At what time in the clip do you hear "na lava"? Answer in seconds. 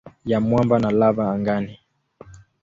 0.79-1.31